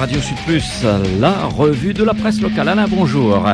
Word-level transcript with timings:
Radio 0.00 0.18
Sud 0.18 0.38
Plus, 0.46 0.82
la 1.20 1.44
revue 1.44 1.92
de 1.92 2.02
la 2.02 2.14
presse 2.14 2.40
locale. 2.40 2.70
Alain, 2.70 2.88
bonjour. 2.88 3.46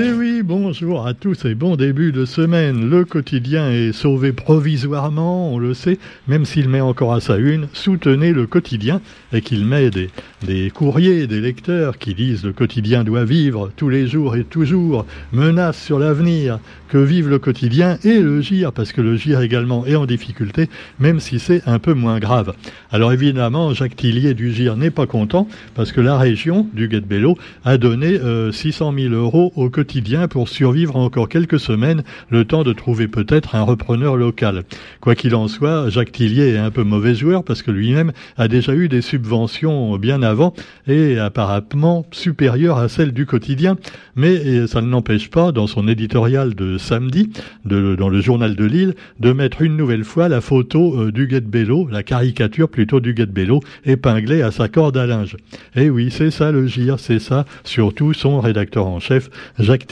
Eh 0.00 0.12
oui, 0.12 0.42
bonjour 0.44 1.08
à 1.08 1.12
tous 1.12 1.44
et 1.44 1.56
bon 1.56 1.74
début 1.74 2.12
de 2.12 2.24
semaine. 2.24 2.88
Le 2.88 3.04
quotidien 3.04 3.72
est 3.72 3.90
sauvé 3.90 4.32
provisoirement, 4.32 5.52
on 5.52 5.58
le 5.58 5.74
sait, 5.74 5.98
même 6.28 6.44
s'il 6.44 6.68
met 6.68 6.80
encore 6.80 7.12
à 7.12 7.20
sa 7.20 7.36
une. 7.36 7.66
Soutenez 7.72 8.32
le 8.32 8.46
quotidien 8.46 9.00
et 9.32 9.40
qu'il 9.40 9.64
met 9.64 9.90
des, 9.90 10.70
courriers 10.70 11.26
des 11.26 11.40
lecteurs 11.40 11.98
qui 11.98 12.14
disent 12.14 12.44
le 12.44 12.52
quotidien 12.52 13.02
doit 13.02 13.24
vivre 13.24 13.72
tous 13.76 13.88
les 13.88 14.06
jours 14.06 14.36
et 14.36 14.44
toujours, 14.44 15.04
menace 15.32 15.82
sur 15.82 15.98
l'avenir, 15.98 16.60
que 16.88 16.98
vive 16.98 17.28
le 17.28 17.40
quotidien 17.40 17.98
et 18.04 18.20
le 18.20 18.40
GIR, 18.40 18.72
parce 18.72 18.92
que 18.92 19.00
le 19.00 19.16
GIR 19.16 19.40
également 19.40 19.84
est 19.84 19.96
en 19.96 20.06
difficulté, 20.06 20.68
même 21.00 21.18
si 21.18 21.40
c'est 21.40 21.62
un 21.66 21.80
peu 21.80 21.94
moins 21.94 22.20
grave. 22.20 22.54
Alors 22.92 23.12
évidemment, 23.12 23.74
Jacques 23.74 23.96
Tillier 23.96 24.34
du 24.34 24.52
GIR 24.52 24.76
n'est 24.76 24.92
pas 24.92 25.06
content, 25.06 25.48
parce 25.74 25.90
que 25.90 26.00
la 26.00 26.16
région 26.16 26.68
du 26.72 26.86
Guet-Bello 26.86 27.36
a 27.64 27.78
donné 27.78 28.16
600 28.52 28.92
euh, 28.92 29.08
000 29.08 29.14
euros 29.14 29.52
au 29.56 29.68
quotidien 29.68 29.87
pour 30.30 30.48
survivre 30.48 30.96
encore 30.96 31.28
quelques 31.28 31.58
semaines, 31.58 32.02
le 32.28 32.44
temps 32.44 32.62
de 32.62 32.72
trouver 32.72 33.08
peut-être 33.08 33.54
un 33.54 33.62
repreneur 33.62 34.16
local. 34.16 34.64
Quoi 35.00 35.14
qu'il 35.14 35.34
en 35.34 35.48
soit, 35.48 35.88
Jacques 35.88 36.12
Tillier 36.12 36.48
est 36.48 36.58
un 36.58 36.70
peu 36.70 36.82
mauvais 36.82 37.14
joueur, 37.14 37.42
parce 37.42 37.62
que 37.62 37.70
lui-même 37.70 38.12
a 38.36 38.48
déjà 38.48 38.74
eu 38.74 38.88
des 38.88 39.00
subventions 39.00 39.96
bien 39.96 40.22
avant 40.22 40.52
et 40.86 41.18
apparemment 41.18 42.04
supérieure 42.10 42.78
à 42.78 42.88
celle 42.88 43.12
du 43.12 43.24
quotidien. 43.24 43.76
Mais 44.14 44.66
ça 44.66 44.82
ne 44.82 44.90
l'empêche 44.90 45.30
pas, 45.30 45.52
dans 45.52 45.66
son 45.66 45.88
éditorial 45.88 46.54
de 46.54 46.76
samedi, 46.76 47.30
dans 47.64 48.08
le 48.08 48.20
journal 48.20 48.56
de 48.56 48.64
Lille, 48.64 48.94
de 49.20 49.32
mettre 49.32 49.62
une 49.62 49.76
nouvelle 49.76 50.04
fois 50.04 50.28
la 50.28 50.40
photo 50.40 51.00
euh, 51.00 51.12
du 51.12 51.26
Guet-Bello, 51.26 51.88
la 51.90 52.02
caricature 52.02 52.68
plutôt 52.68 53.00
du 53.00 53.14
Guet-Bello, 53.14 53.60
épinglée 53.84 54.42
à 54.42 54.50
sa 54.50 54.68
corde 54.68 54.96
à 54.96 55.06
linge. 55.06 55.36
Et 55.74 55.84
eh 55.84 55.90
oui, 55.90 56.10
c'est 56.10 56.30
ça 56.30 56.52
le 56.52 56.66
gire, 56.66 56.98
c'est 56.98 57.18
ça, 57.18 57.46
surtout 57.64 58.12
son 58.12 58.40
rédacteur 58.40 58.86
en 58.86 59.00
chef, 59.00 59.30
Jacques 59.68 59.86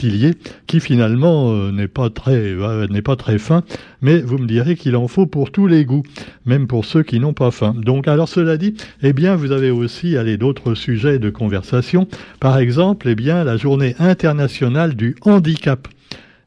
qui 0.65 0.79
finalement 0.79 1.51
euh, 1.51 1.71
n'est 1.71 1.87
pas 1.87 2.09
très 2.09 2.33
euh, 2.33 2.87
n'est 2.87 3.03
pas 3.03 3.15
très 3.15 3.37
fin, 3.37 3.61
mais 4.01 4.17
vous 4.21 4.39
me 4.39 4.47
direz 4.47 4.75
qu'il 4.75 4.95
en 4.95 5.07
faut 5.07 5.27
pour 5.27 5.51
tous 5.51 5.67
les 5.67 5.85
goûts, 5.85 6.01
même 6.47 6.65
pour 6.65 6.83
ceux 6.83 7.03
qui 7.03 7.19
n'ont 7.19 7.33
pas 7.33 7.51
faim. 7.51 7.75
Donc 7.77 8.07
alors 8.07 8.27
cela 8.27 8.57
dit, 8.57 8.73
eh 9.03 9.13
bien 9.13 9.35
vous 9.35 9.51
avez 9.51 9.69
aussi 9.69 10.15
d'autres 10.39 10.73
sujets 10.73 11.19
de 11.19 11.29
conversation. 11.29 12.07
Par 12.39 12.57
exemple, 12.57 13.07
eh 13.07 13.13
bien, 13.13 13.43
la 13.43 13.55
journée 13.55 13.95
internationale 13.99 14.95
du 14.95 15.15
handicap. 15.21 15.87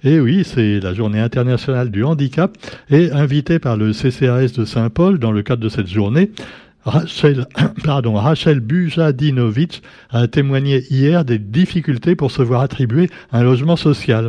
Et 0.03 0.15
eh 0.15 0.20
oui, 0.20 0.42
c'est 0.44 0.81
la 0.81 0.92
journée 0.92 1.20
internationale 1.20 1.92
du 1.92 2.03
handicap 2.03 2.59
et 2.91 3.12
invité 3.12 3.61
par 3.61 3.77
le 3.77 3.92
CCRS 3.92 4.56
de 4.56 4.65
Saint-Paul 4.65 5.20
dans 5.20 5.31
le 5.31 5.42
cadre 5.42 5.62
de 5.62 5.69
cette 5.69 5.89
journée. 5.89 6.33
Rachel, 6.84 7.47
pardon, 7.84 8.14
Rachel 8.14 8.61
Bujadinovic 8.61 9.83
a 10.11 10.27
témoigné 10.28 10.83
hier 10.91 11.25
des 11.25 11.39
difficultés 11.39 12.17
pour 12.17 12.31
se 12.31 12.42
voir 12.42 12.62
attribuer 12.62 13.11
un 13.33 13.42
logement 13.42 13.77
social. 13.77 14.28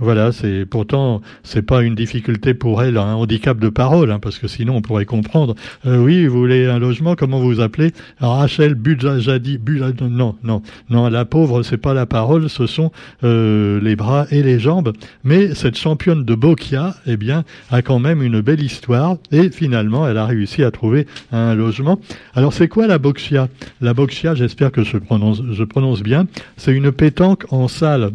Voilà, 0.00 0.32
c'est 0.32 0.66
pourtant 0.66 1.20
c'est 1.44 1.62
pas 1.62 1.82
une 1.82 1.94
difficulté 1.94 2.52
pour 2.52 2.82
elle, 2.82 2.96
un 2.96 3.14
handicap 3.14 3.58
de 3.60 3.68
parole, 3.68 4.10
hein, 4.10 4.18
parce 4.18 4.38
que 4.38 4.48
sinon 4.48 4.76
on 4.76 4.82
pourrait 4.82 5.04
comprendre. 5.04 5.54
Euh, 5.86 6.02
oui, 6.02 6.26
vous 6.26 6.36
voulez 6.36 6.66
un 6.66 6.80
logement, 6.80 7.14
comment 7.14 7.38
vous 7.38 7.46
vous 7.46 7.60
appelez 7.60 7.92
Rachel 8.18 8.74
Budjadi, 8.74 9.60
non, 10.00 10.34
non, 10.42 10.62
non, 10.90 11.08
la 11.08 11.24
pauvre, 11.24 11.62
c'est 11.62 11.76
pas 11.76 11.94
la 11.94 12.06
parole, 12.06 12.50
ce 12.50 12.66
sont 12.66 12.90
euh, 13.22 13.80
les 13.80 13.94
bras 13.94 14.26
et 14.32 14.42
les 14.42 14.58
jambes. 14.58 14.92
Mais 15.22 15.54
cette 15.54 15.78
championne 15.78 16.24
de 16.24 16.34
Bokia, 16.34 16.96
eh 17.06 17.16
bien, 17.16 17.44
a 17.70 17.80
quand 17.80 18.00
même 18.00 18.20
une 18.20 18.40
belle 18.40 18.62
histoire 18.62 19.16
et 19.30 19.50
finalement, 19.50 20.08
elle 20.08 20.18
a 20.18 20.26
réussi 20.26 20.64
à 20.64 20.72
trouver 20.72 21.06
un 21.30 21.54
logement. 21.54 22.00
Alors 22.34 22.52
c'est 22.52 22.66
quoi 22.66 22.88
la 22.88 22.98
Boxia 22.98 23.48
La 23.80 23.94
Boxia, 23.94 24.34
j'espère 24.34 24.72
que 24.72 24.82
je 24.82 24.96
prononce, 24.98 25.40
je 25.52 25.62
prononce 25.62 26.02
bien. 26.02 26.26
C'est 26.56 26.72
une 26.72 26.90
pétanque 26.90 27.44
en 27.50 27.68
salle 27.68 28.10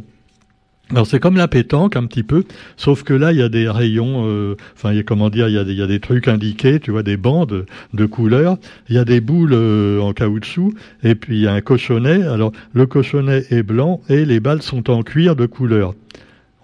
alors 0.91 1.05
c'est 1.05 1.19
comme 1.19 1.37
la 1.37 1.47
pétanque 1.47 1.95
un 1.95 2.07
petit 2.07 2.23
peu, 2.23 2.45
sauf 2.75 3.03
que 3.03 3.13
là 3.13 3.31
il 3.31 3.37
y 3.37 3.43
a 3.43 3.49
des 3.49 3.69
rayons, 3.69 4.25
euh, 4.25 4.55
enfin 4.75 4.91
il 4.91 4.97
y 4.97 4.99
a 4.99 5.03
comment 5.03 5.29
dire, 5.29 5.47
il 5.47 5.53
y 5.53 5.81
a, 5.81 5.87
des, 5.87 5.99
trucs 5.99 6.27
indiqués, 6.27 6.79
tu 6.79 6.89
vois, 6.89 7.03
des 7.03 7.17
bandes 7.17 7.65
de 7.93 8.05
couleurs. 8.07 8.57
Il 8.89 8.95
y 8.95 8.97
a 8.97 9.05
des 9.05 9.21
boules 9.21 9.53
euh, 9.53 9.99
en 9.99 10.13
caoutchouc 10.13 10.73
et 11.03 11.13
puis 11.13 11.37
il 11.37 11.41
y 11.43 11.47
a 11.47 11.53
un 11.53 11.61
cochonnet. 11.61 12.23
Alors 12.23 12.51
le 12.73 12.87
cochonnet 12.87 13.45
est 13.51 13.61
blanc 13.61 14.01
et 14.09 14.25
les 14.25 14.39
balles 14.39 14.63
sont 14.63 14.89
en 14.89 15.03
cuir 15.03 15.35
de 15.35 15.45
couleur. 15.45 15.93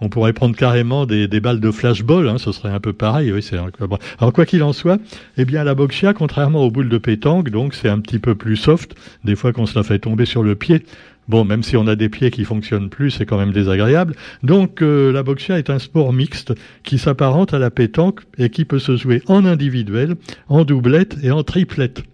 On 0.00 0.08
pourrait 0.08 0.34
prendre 0.34 0.54
carrément 0.54 1.06
des, 1.06 1.28
balles 1.40 1.60
de 1.60 1.70
flashball, 1.70 2.28
hein, 2.28 2.38
ce 2.38 2.52
serait 2.52 2.70
un 2.70 2.80
peu 2.80 2.92
pareil. 2.92 3.32
Oui, 3.32 3.42
c'est 3.42 3.56
Alors 3.56 4.32
quoi 4.32 4.44
qu'il 4.44 4.62
en 4.62 4.72
soit, 4.72 4.98
eh 5.38 5.44
bien 5.44 5.64
la 5.64 5.74
boxia, 5.74 6.12
contrairement 6.12 6.62
aux 6.64 6.70
boules 6.70 6.90
de 6.90 6.98
pétanque, 6.98 7.50
donc 7.50 7.74
c'est 7.74 7.88
un 7.88 8.00
petit 8.00 8.18
peu 8.18 8.34
plus 8.34 8.56
soft. 8.56 8.94
Des 9.24 9.36
fois 9.36 9.52
qu'on 9.52 9.66
se 9.66 9.78
la 9.78 9.82
fait 9.82 9.98
tomber 9.98 10.26
sur 10.26 10.42
le 10.42 10.54
pied, 10.54 10.84
Bon, 11.28 11.44
même 11.44 11.64
si 11.64 11.76
on 11.76 11.88
a 11.88 11.96
des 11.96 12.08
pieds 12.08 12.30
qui 12.30 12.44
fonctionnent 12.44 12.88
plus, 12.88 13.10
c'est 13.10 13.26
quand 13.26 13.36
même 13.36 13.52
désagréable. 13.52 14.14
Donc 14.44 14.80
euh, 14.80 15.10
la 15.10 15.24
boxia 15.24 15.58
est 15.58 15.70
un 15.70 15.80
sport 15.80 16.12
mixte 16.12 16.54
qui 16.84 16.98
s'apparente 16.98 17.52
à 17.52 17.58
la 17.58 17.72
pétanque 17.72 18.20
et 18.38 18.48
qui 18.48 18.64
peut 18.64 18.78
se 18.78 18.96
jouer 18.96 19.22
en 19.26 19.44
individuel, 19.44 20.14
en 20.48 20.64
doublette 20.64 21.16
et 21.24 21.32
en 21.32 21.42
triplette. 21.42 22.04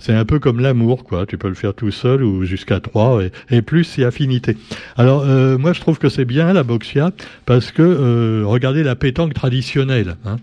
C'est 0.00 0.14
un 0.14 0.24
peu 0.24 0.38
comme 0.38 0.60
l'amour, 0.60 1.04
quoi. 1.04 1.26
Tu 1.26 1.36
peux 1.36 1.48
le 1.48 1.54
faire 1.54 1.74
tout 1.74 1.90
seul 1.90 2.24
ou 2.24 2.44
jusqu'à 2.44 2.80
trois 2.80 3.20
et, 3.50 3.62
plus 3.62 3.84
si 3.84 4.02
affinité. 4.02 4.56
Alors 4.96 5.22
euh, 5.26 5.58
moi 5.58 5.74
je 5.74 5.80
trouve 5.80 5.98
que 5.98 6.08
c'est 6.08 6.24
bien 6.24 6.52
la 6.54 6.62
boxia 6.62 7.10
parce 7.44 7.70
que 7.70 7.82
euh, 7.82 8.42
regardez 8.46 8.82
la 8.82 8.96
pétanque 8.96 9.34
traditionnelle. 9.34 10.16
Hein. 10.24 10.36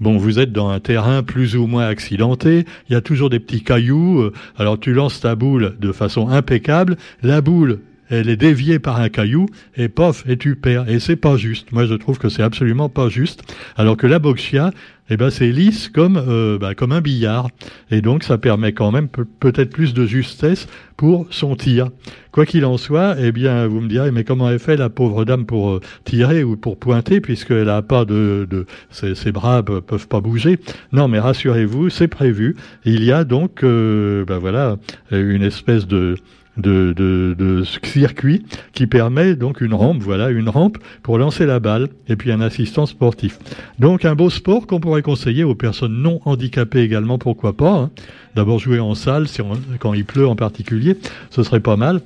Bon, 0.00 0.18
vous 0.18 0.40
êtes 0.40 0.52
dans 0.52 0.68
un 0.68 0.80
terrain 0.80 1.22
plus 1.22 1.54
ou 1.56 1.68
moins 1.68 1.86
accidenté, 1.86 2.66
il 2.88 2.92
y 2.92 2.96
a 2.96 3.00
toujours 3.00 3.30
des 3.30 3.38
petits 3.38 3.62
cailloux, 3.62 4.20
euh, 4.20 4.32
alors 4.58 4.78
tu 4.80 4.92
lances 4.92 5.20
ta 5.20 5.36
boule 5.36 5.76
de 5.80 5.92
façon 5.92 6.28
impeccable, 6.28 6.96
la 7.22 7.40
boule 7.40 7.78
elle 8.10 8.28
est 8.28 8.36
déviée 8.36 8.78
par 8.78 9.00
un 9.00 9.08
caillou 9.08 9.46
et 9.76 9.88
pof 9.88 10.24
et 10.28 10.36
tu 10.36 10.56
perds 10.56 10.88
et 10.88 11.00
c'est 11.00 11.16
pas 11.16 11.36
juste. 11.36 11.72
Moi 11.72 11.86
je 11.86 11.94
trouve 11.94 12.18
que 12.18 12.28
c'est 12.28 12.42
absolument 12.42 12.88
pas 12.88 13.08
juste. 13.08 13.42
Alors 13.76 13.96
que 13.96 14.06
la 14.06 14.18
boxia, 14.18 14.72
eh 15.10 15.16
ben 15.16 15.30
c'est 15.30 15.50
lisse 15.50 15.88
comme 15.88 16.16
euh, 16.16 16.58
bah, 16.58 16.74
comme 16.74 16.92
un 16.92 17.00
billard 17.00 17.48
et 17.90 18.00
donc 18.00 18.24
ça 18.24 18.38
permet 18.38 18.72
quand 18.72 18.90
même 18.90 19.08
peut-être 19.08 19.70
plus 19.70 19.94
de 19.94 20.06
justesse 20.06 20.66
pour 20.96 21.26
son 21.30 21.56
tir. 21.56 21.90
Quoi 22.30 22.46
qu'il 22.46 22.64
en 22.64 22.76
soit, 22.76 23.16
eh 23.18 23.32
bien 23.32 23.66
vous 23.66 23.80
me 23.80 23.88
direz 23.88 24.10
mais 24.10 24.24
comment 24.24 24.50
elle 24.50 24.58
fait 24.58 24.76
la 24.76 24.90
pauvre 24.90 25.24
dame 25.24 25.46
pour 25.46 25.70
euh, 25.70 25.80
tirer 26.04 26.44
ou 26.44 26.56
pour 26.56 26.78
pointer 26.78 27.20
puisqu'elle 27.20 27.68
a 27.68 27.82
pas 27.82 28.04
de, 28.04 28.46
de 28.50 28.66
ses, 28.90 29.32
bras 29.32 29.62
peuvent 29.62 30.08
pas 30.08 30.20
bouger? 30.20 30.58
Non 30.92 31.08
mais 31.08 31.18
rassurez-vous 31.18 31.90
c'est 31.90 32.08
prévu. 32.08 32.56
Il 32.84 33.02
y 33.04 33.12
a 33.12 33.24
donc 33.24 33.62
euh, 33.62 34.24
ben 34.26 34.38
voilà 34.38 34.76
une 35.10 35.42
espèce 35.42 35.86
de 35.86 36.16
de, 36.56 36.92
de, 36.92 37.34
de, 37.36 37.64
circuit 37.64 38.44
qui 38.72 38.86
permet 38.86 39.34
donc 39.34 39.60
une 39.60 39.74
rampe, 39.74 40.02
voilà, 40.02 40.30
une 40.30 40.48
rampe 40.48 40.78
pour 41.02 41.18
lancer 41.18 41.46
la 41.46 41.60
balle 41.60 41.88
et 42.08 42.16
puis 42.16 42.32
un 42.32 42.40
assistant 42.40 42.86
sportif. 42.86 43.38
Donc 43.78 44.04
un 44.04 44.14
beau 44.14 44.30
sport 44.30 44.66
qu'on 44.66 44.80
pourrait 44.80 45.02
conseiller 45.02 45.44
aux 45.44 45.54
personnes 45.54 45.94
non 45.94 46.20
handicapées 46.24 46.82
également, 46.82 47.18
pourquoi 47.18 47.56
pas. 47.56 47.74
Hein. 47.74 47.90
D'abord 48.34 48.58
jouer 48.58 48.80
en 48.80 48.94
salle, 48.94 49.28
si 49.28 49.40
quand 49.78 49.94
il 49.94 50.04
pleut 50.04 50.26
en 50.26 50.36
particulier, 50.36 50.96
ce 51.30 51.42
serait 51.42 51.60
pas 51.60 51.76
mal. 51.76 52.00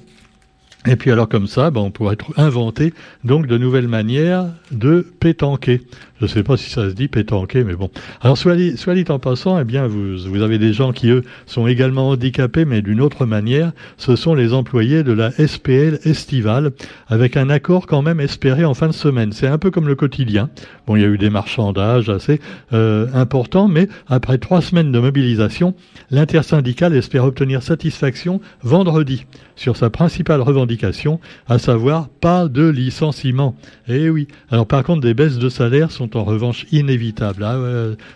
Et 0.86 0.96
puis 0.96 1.10
alors 1.10 1.28
comme 1.28 1.48
ça, 1.48 1.70
ben, 1.70 1.80
on 1.80 1.90
pourrait 1.90 2.16
inventer 2.36 2.94
donc 3.24 3.46
de 3.46 3.58
nouvelles 3.58 3.88
manières 3.88 4.46
de 4.70 5.06
pétanquer. 5.20 5.82
Je 6.18 6.24
ne 6.24 6.28
sais 6.28 6.42
pas 6.42 6.56
si 6.56 6.68
ça 6.70 6.88
se 6.88 6.94
dit 6.94 7.06
pétanquer, 7.06 7.62
mais 7.62 7.74
bon. 7.74 7.90
Alors 8.20 8.36
soit 8.36 8.56
dit, 8.56 8.76
soit 8.76 8.94
dit 8.94 9.04
en 9.08 9.18
passant, 9.18 9.58
eh 9.60 9.64
bien 9.64 9.86
vous, 9.86 10.16
vous 10.18 10.42
avez 10.42 10.58
des 10.58 10.72
gens 10.72 10.92
qui 10.92 11.10
eux 11.10 11.22
sont 11.46 11.66
également 11.68 12.08
handicapés, 12.08 12.64
mais 12.64 12.82
d'une 12.82 13.00
autre 13.00 13.24
manière. 13.24 13.72
Ce 13.96 14.16
sont 14.16 14.34
les 14.34 14.52
employés 14.52 15.04
de 15.04 15.12
la 15.12 15.30
SPL 15.30 16.00
estivale, 16.04 16.72
avec 17.06 17.36
un 17.36 17.50
accord 17.50 17.86
quand 17.86 18.02
même 18.02 18.20
espéré 18.20 18.64
en 18.64 18.74
fin 18.74 18.88
de 18.88 18.92
semaine. 18.92 19.32
C'est 19.32 19.46
un 19.46 19.58
peu 19.58 19.70
comme 19.70 19.86
le 19.86 19.94
quotidien. 19.94 20.50
Bon, 20.86 20.96
il 20.96 21.02
y 21.02 21.04
a 21.04 21.08
eu 21.08 21.18
des 21.18 21.30
marchandages 21.30 22.08
assez 22.08 22.40
euh, 22.72 23.06
importants, 23.14 23.68
mais 23.68 23.88
après 24.08 24.38
trois 24.38 24.60
semaines 24.60 24.90
de 24.90 24.98
mobilisation, 24.98 25.74
l'intersyndicale 26.10 26.94
espère 26.94 27.24
obtenir 27.24 27.62
satisfaction 27.62 28.40
vendredi 28.62 29.26
sur 29.54 29.76
sa 29.76 29.90
principale 29.90 30.40
revendication, 30.40 31.20
à 31.48 31.58
savoir 31.58 32.08
pas 32.08 32.48
de 32.48 32.66
licenciement. 32.66 33.56
Eh 33.88 34.08
oui. 34.08 34.28
Alors 34.50 34.66
par 34.66 34.82
contre, 34.82 35.02
des 35.02 35.14
baisses 35.14 35.38
de 35.38 35.48
salaire 35.48 35.90
sont 35.90 36.07
en 36.16 36.24
revanche 36.24 36.66
inévitables. 36.72 37.44
Ah 37.44 37.58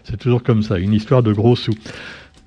c'est 0.05 0.17
toujours 0.17 0.43
comme 0.43 0.63
ça, 0.63 0.79
une 0.79 0.93
histoire 0.93 1.23
de 1.23 1.33
gros 1.33 1.57
sous. 1.57 1.75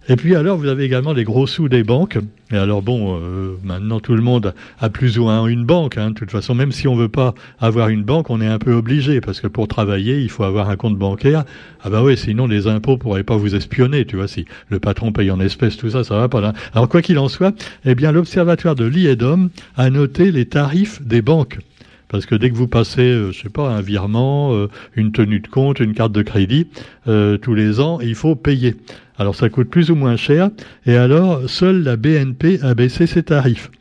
Et 0.07 0.15
puis 0.17 0.35
alors, 0.35 0.57
vous 0.57 0.67
avez 0.67 0.83
également 0.83 1.13
les 1.13 1.23
gros 1.23 1.47
sous 1.47 1.67
des 1.67 1.83
banques. 1.83 2.19
Et 2.51 2.57
alors 2.57 2.83
bon, 2.83 3.19
euh, 3.19 3.57
maintenant 3.63 3.99
tout 3.99 4.13
le 4.13 4.21
monde 4.21 4.53
a 4.79 4.89
plus 4.91 5.17
ou 5.17 5.23
moins 5.23 5.47
une 5.47 5.65
banque. 5.65 5.97
Hein. 5.97 6.11
De 6.11 6.13
toute 6.13 6.29
façon, 6.29 6.53
même 6.53 6.71
si 6.71 6.87
on 6.87 6.95
veut 6.95 7.09
pas 7.09 7.33
avoir 7.59 7.89
une 7.89 8.03
banque, 8.03 8.29
on 8.29 8.39
est 8.39 8.47
un 8.47 8.59
peu 8.59 8.73
obligé 8.73 9.19
parce 9.19 9.41
que 9.41 9.47
pour 9.47 9.67
travailler, 9.67 10.21
il 10.21 10.29
faut 10.29 10.43
avoir 10.43 10.69
un 10.69 10.75
compte 10.75 10.95
bancaire. 10.95 11.43
Ah 11.83 11.89
bah 11.89 12.03
oui, 12.03 12.17
sinon 12.17 12.45
les 12.45 12.67
impôts 12.67 12.97
pourraient 12.97 13.23
pas 13.23 13.35
vous 13.35 13.55
espionner. 13.55 14.05
Tu 14.05 14.15
vois, 14.15 14.27
si 14.27 14.45
le 14.69 14.79
patron 14.79 15.11
paye 15.11 15.31
en 15.31 15.39
espèces, 15.39 15.75
tout 15.75 15.89
ça, 15.89 16.03
ça 16.03 16.15
va 16.17 16.29
pas. 16.29 16.53
Alors 16.73 16.87
quoi 16.87 17.01
qu'il 17.01 17.17
en 17.17 17.27
soit, 17.27 17.55
eh 17.83 17.95
bien 17.95 18.11
l'observatoire 18.11 18.75
de 18.75 18.85
l'IEDOM 18.85 19.49
a 19.75 19.89
noté 19.89 20.31
les 20.31 20.45
tarifs 20.45 21.01
des 21.01 21.23
banques 21.23 21.57
Parce 22.07 22.25
que 22.25 22.35
dès 22.35 22.49
que 22.49 22.55
vous 22.55 22.67
passez, 22.67 23.01
euh, 23.01 23.31
je 23.31 23.41
sais 23.41 23.49
pas, 23.49 23.69
un 23.69 23.81
virement, 23.81 24.53
euh, 24.53 24.67
une 24.95 25.11
tenue 25.11 25.39
de 25.39 25.47
compte, 25.47 25.79
une 25.79 25.93
carte 25.93 26.11
de 26.11 26.21
crédit, 26.21 26.67
euh, 27.07 27.37
tous 27.37 27.53
les 27.53 27.79
ans, 27.79 27.99
il 28.01 28.15
faut 28.15 28.35
payer. 28.35 28.75
Alors 29.17 29.35
ça 29.35 29.49
coûte 29.49 29.69
plus 29.69 29.91
ou 29.91 29.95
moins 29.95 30.17
cher. 30.17 30.49
Et 30.85 30.95
alors, 30.95 31.49
seule 31.49 31.83
la 31.83 31.95
BNP 31.95 32.59
a 32.61 32.73
baissé 32.75 33.07
ses 33.07 33.23
tarifs. 33.23 33.71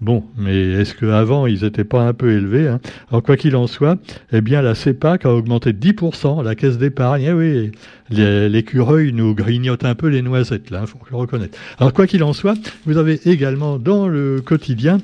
Bon, 0.00 0.24
mais 0.38 0.70
est-ce 0.72 0.94
qu'avant, 0.94 1.46
ils 1.46 1.62
n'étaient 1.62 1.84
pas 1.84 2.06
un 2.06 2.14
peu 2.14 2.32
élevés 2.32 2.68
hein? 2.68 2.80
Alors, 3.10 3.22
quoi 3.22 3.36
qu'il 3.36 3.54
en 3.54 3.66
soit, 3.66 3.98
eh 4.32 4.40
bien, 4.40 4.62
la 4.62 4.74
CEPAC 4.74 5.26
a 5.26 5.34
augmenté 5.34 5.74
de 5.74 5.92
10%, 5.92 6.42
la 6.42 6.54
caisse 6.54 6.78
d'épargne. 6.78 7.22
Eh 7.28 7.32
oui, 7.32 7.70
l'écureuil 8.08 9.12
nous 9.12 9.34
grignote 9.34 9.84
un 9.84 9.94
peu 9.94 10.06
les 10.08 10.22
noisettes, 10.22 10.70
là, 10.70 10.80
il 10.82 10.86
faut 10.86 10.98
le 11.10 11.16
reconnaître. 11.16 11.58
Alors, 11.78 11.92
quoi 11.92 12.06
qu'il 12.06 12.24
en 12.24 12.32
soit, 12.32 12.56
vous 12.86 12.96
avez 12.96 13.20
également 13.28 13.78
dans 13.78 14.08
le 14.08 14.40
quotidien 14.40 15.00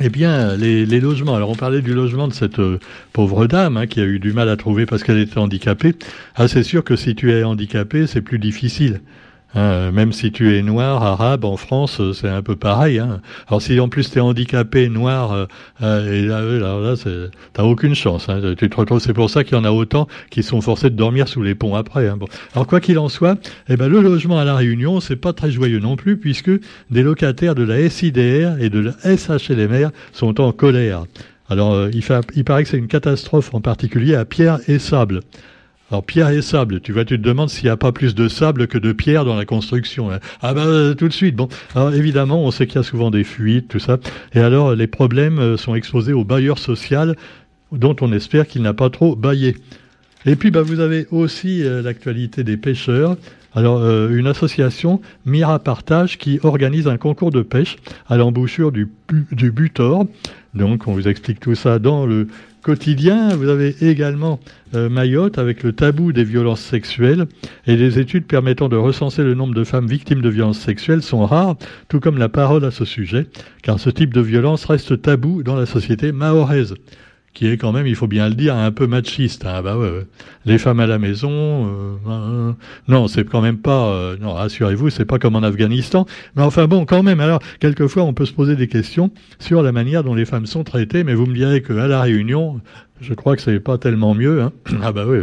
eh 0.00 0.08
bien, 0.08 0.56
les, 0.56 1.00
logements. 1.00 1.36
Alors, 1.36 1.50
on 1.50 1.54
parlait 1.54 1.80
du 1.80 1.94
logement 1.94 2.26
de 2.26 2.32
cette 2.32 2.58
euh, 2.58 2.80
pauvre 3.12 3.46
dame 3.46 3.76
hein, 3.76 3.86
qui 3.86 4.00
a 4.00 4.04
eu 4.04 4.18
du 4.18 4.32
mal 4.32 4.48
à 4.48 4.56
trouver 4.56 4.86
parce 4.86 5.04
qu'elle 5.04 5.18
était 5.18 5.38
handicapée. 5.38 5.94
Ah, 6.34 6.48
c'est 6.48 6.64
sûr 6.64 6.82
que 6.82 6.96
si 6.96 7.14
tu 7.14 7.32
es 7.32 7.44
handicapé, 7.44 8.06
c'est 8.06 8.20
plus 8.22 8.38
difficile. 8.38 9.00
Hein, 9.54 9.92
même 9.92 10.12
si 10.12 10.32
tu 10.32 10.56
es 10.56 10.62
noir, 10.62 11.02
arabe, 11.02 11.44
en 11.44 11.56
France, 11.56 12.00
euh, 12.00 12.12
c'est 12.12 12.28
un 12.28 12.42
peu 12.42 12.56
pareil. 12.56 12.98
Hein. 12.98 13.20
Alors 13.46 13.62
si 13.62 13.78
en 13.78 13.88
plus 13.88 14.10
tu 14.10 14.18
es 14.18 14.20
handicapé, 14.20 14.88
noir, 14.88 15.32
euh, 15.32 15.46
euh, 15.82 16.12
et 16.12 16.22
là, 16.22 16.42
là, 16.42 16.80
là 16.80 17.28
t'as 17.52 17.62
aucune 17.62 17.94
chance. 17.94 18.28
Hein. 18.28 18.54
Tu 18.58 18.68
te 18.68 18.76
retrouves, 18.76 18.98
c'est 18.98 19.12
pour 19.12 19.30
ça 19.30 19.44
qu'il 19.44 19.56
y 19.56 19.60
en 19.60 19.64
a 19.64 19.70
autant 19.70 20.08
qui 20.30 20.42
sont 20.42 20.60
forcés 20.60 20.90
de 20.90 20.96
dormir 20.96 21.28
sous 21.28 21.42
les 21.42 21.54
ponts 21.54 21.76
après. 21.76 22.08
Hein. 22.08 22.16
Bon. 22.16 22.26
Alors 22.54 22.66
quoi 22.66 22.80
qu'il 22.80 22.98
en 22.98 23.08
soit, 23.08 23.38
eh 23.68 23.76
ben, 23.76 23.88
le 23.88 24.00
logement 24.00 24.38
à 24.38 24.44
La 24.44 24.56
Réunion, 24.56 25.00
c'est 25.00 25.16
pas 25.16 25.32
très 25.32 25.52
joyeux 25.52 25.78
non 25.78 25.96
plus, 25.96 26.16
puisque 26.16 26.50
des 26.90 27.02
locataires 27.02 27.54
de 27.54 27.62
la 27.62 27.88
SIDR 27.88 28.58
et 28.60 28.70
de 28.70 28.80
la 28.80 29.16
SHLMR 29.16 29.90
sont 30.12 30.40
en 30.40 30.50
colère. 30.52 31.04
Alors 31.48 31.88
il 31.92 32.44
paraît 32.44 32.64
que 32.64 32.70
c'est 32.70 32.78
une 32.78 32.88
catastrophe 32.88 33.54
en 33.54 33.60
particulier 33.60 34.14
à 34.14 34.24
Pierre 34.24 34.58
et 34.66 34.78
Sable. 34.78 35.20
Alors 35.94 36.04
pierre 36.04 36.30
et 36.30 36.42
sable, 36.42 36.80
tu 36.80 36.90
vois, 36.90 37.04
tu 37.04 37.16
te 37.16 37.22
demandes 37.22 37.50
s'il 37.50 37.66
n'y 37.66 37.70
a 37.70 37.76
pas 37.76 37.92
plus 37.92 38.16
de 38.16 38.26
sable 38.26 38.66
que 38.66 38.78
de 38.78 38.90
pierre 38.90 39.24
dans 39.24 39.36
la 39.36 39.44
construction. 39.44 40.10
Hein. 40.10 40.18
Ah 40.42 40.52
ben 40.52 40.96
tout 40.96 41.06
de 41.06 41.12
suite. 41.12 41.36
Bon, 41.36 41.46
alors 41.76 41.94
évidemment, 41.94 42.44
on 42.44 42.50
sait 42.50 42.66
qu'il 42.66 42.74
y 42.74 42.78
a 42.80 42.82
souvent 42.82 43.12
des 43.12 43.22
fuites, 43.22 43.68
tout 43.68 43.78
ça. 43.78 43.98
Et 44.34 44.40
alors 44.40 44.74
les 44.74 44.88
problèmes 44.88 45.38
euh, 45.38 45.56
sont 45.56 45.76
exposés 45.76 46.12
au 46.12 46.24
bailleur 46.24 46.58
social, 46.58 47.14
dont 47.70 47.94
on 48.00 48.12
espère 48.12 48.48
qu'il 48.48 48.62
n'a 48.62 48.74
pas 48.74 48.90
trop 48.90 49.14
baillé. 49.14 49.56
Et 50.26 50.34
puis 50.34 50.50
bah, 50.50 50.62
vous 50.62 50.80
avez 50.80 51.06
aussi 51.12 51.62
euh, 51.62 51.80
l'actualité 51.80 52.42
des 52.42 52.56
pêcheurs. 52.56 53.16
Alors 53.54 53.78
euh, 53.78 54.10
une 54.10 54.26
association 54.26 55.00
Mira 55.26 55.58
Partage 55.58 56.18
qui 56.18 56.40
organise 56.42 56.88
un 56.88 56.96
concours 56.96 57.30
de 57.30 57.42
pêche 57.42 57.76
à 58.08 58.16
l'embouchure 58.16 58.72
du, 58.72 58.88
du 59.30 59.50
Butor. 59.50 60.06
Donc 60.54 60.86
on 60.88 60.92
vous 60.92 61.08
explique 61.08 61.40
tout 61.40 61.54
ça 61.54 61.78
dans 61.78 62.04
le 62.06 62.26
quotidien. 62.62 63.36
Vous 63.36 63.48
avez 63.48 63.76
également 63.82 64.40
euh, 64.74 64.88
Mayotte 64.88 65.38
avec 65.38 65.62
le 65.62 65.72
tabou 65.72 66.12
des 66.12 66.24
violences 66.24 66.62
sexuelles 66.62 67.26
et 67.66 67.76
les 67.76 67.98
études 68.00 68.26
permettant 68.26 68.68
de 68.68 68.76
recenser 68.76 69.22
le 69.22 69.34
nombre 69.34 69.54
de 69.54 69.62
femmes 69.62 69.86
victimes 69.86 70.22
de 70.22 70.28
violences 70.28 70.58
sexuelles 70.58 71.02
sont 71.02 71.24
rares, 71.24 71.56
tout 71.88 72.00
comme 72.00 72.18
la 72.18 72.28
parole 72.28 72.64
à 72.64 72.72
ce 72.72 72.84
sujet, 72.84 73.26
car 73.62 73.78
ce 73.78 73.90
type 73.90 74.12
de 74.12 74.20
violence 74.20 74.64
reste 74.64 75.00
tabou 75.00 75.42
dans 75.42 75.56
la 75.56 75.66
société 75.66 76.10
mahoraise 76.10 76.74
qui 77.34 77.48
est 77.48 77.56
quand 77.56 77.72
même, 77.72 77.86
il 77.86 77.96
faut 77.96 78.06
bien 78.06 78.28
le 78.28 78.34
dire, 78.34 78.54
un 78.56 78.70
peu 78.70 78.86
machiste. 78.86 79.44
Hein. 79.44 79.60
Bah 79.62 79.76
ouais, 79.76 80.06
Les 80.46 80.56
femmes 80.56 80.80
à 80.80 80.86
la 80.86 80.98
maison, 80.98 81.30
euh, 81.30 81.96
euh, 82.08 82.52
non, 82.86 83.08
c'est 83.08 83.28
quand 83.28 83.40
même 83.40 83.58
pas, 83.58 83.88
euh, 83.88 84.16
non, 84.20 84.32
rassurez-vous, 84.32 84.88
c'est 84.90 85.04
pas 85.04 85.18
comme 85.18 85.34
en 85.34 85.42
Afghanistan. 85.42 86.06
Mais 86.36 86.42
enfin 86.42 86.66
bon, 86.68 86.86
quand 86.86 87.02
même. 87.02 87.18
Alors, 87.18 87.40
quelquefois, 87.58 88.04
on 88.04 88.14
peut 88.14 88.24
se 88.24 88.32
poser 88.32 88.54
des 88.54 88.68
questions 88.68 89.10
sur 89.40 89.62
la 89.62 89.72
manière 89.72 90.04
dont 90.04 90.14
les 90.14 90.24
femmes 90.24 90.46
sont 90.46 90.62
traitées, 90.62 91.02
mais 91.02 91.14
vous 91.14 91.26
me 91.26 91.34
direz 91.34 91.60
que 91.60 91.72
à 91.72 91.88
la 91.88 92.00
Réunion, 92.00 92.60
je 93.00 93.12
crois 93.12 93.34
que 93.34 93.42
c'est 93.42 93.58
pas 93.58 93.76
tellement 93.76 94.14
mieux. 94.14 94.42
Hein. 94.42 94.52
Ah 94.82 94.92
bah 94.92 95.04
oui. 95.06 95.18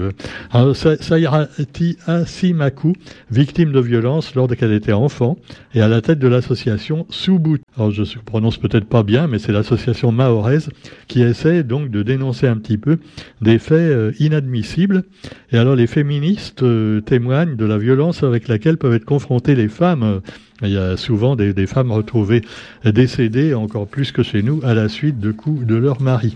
Alors, 0.51 0.75
Sairati 0.75 1.97
Asimaku, 2.05 2.93
victime 3.29 3.71
de 3.71 3.79
violence 3.79 4.33
lors 4.35 4.47
qu'elle 4.47 4.73
était 4.73 4.91
enfant, 4.91 5.37
et 5.73 5.81
à 5.81 5.87
la 5.87 6.01
tête 6.01 6.19
de 6.19 6.27
l'association 6.27 7.05
Subut. 7.09 7.61
Alors 7.77 7.91
je 7.91 8.03
prononce 8.19 8.57
peut-être 8.57 8.85
pas 8.85 9.03
bien, 9.03 9.27
mais 9.27 9.39
c'est 9.39 9.51
l'association 9.51 10.11
mahoraise 10.11 10.69
qui 11.07 11.21
essaie 11.21 11.63
donc 11.63 11.89
de 11.91 12.03
dénoncer 12.03 12.47
un 12.47 12.57
petit 12.57 12.77
peu 12.77 12.97
des 13.41 13.59
faits 13.59 13.77
euh, 13.77 14.11
inadmissibles. 14.19 15.03
Et 15.51 15.57
alors 15.57 15.75
les 15.75 15.87
féministes 15.87 16.63
euh, 16.63 17.01
témoignent 17.01 17.55
de 17.55 17.65
la 17.65 17.77
violence 17.77 18.23
avec 18.23 18.47
laquelle 18.47 18.77
peuvent 18.77 18.93
être 18.93 19.05
confrontées 19.05 19.55
les 19.55 19.69
femmes. 19.69 20.21
Il 20.61 20.69
y 20.69 20.77
a 20.77 20.97
souvent 20.97 21.35
des, 21.35 21.53
des 21.53 21.67
femmes 21.67 21.91
retrouvées 21.91 22.41
décédées, 22.83 23.53
encore 23.53 23.87
plus 23.87 24.11
que 24.11 24.23
chez 24.23 24.43
nous, 24.43 24.59
à 24.63 24.73
la 24.73 24.89
suite 24.89 25.19
de 25.19 25.31
coups 25.31 25.65
de 25.65 25.75
leur 25.75 26.01
mari. 26.01 26.35